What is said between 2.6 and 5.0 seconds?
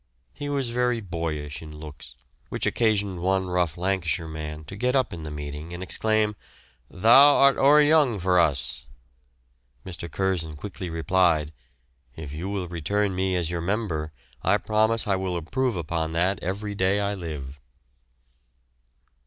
occasioned one rough Lancashire man to get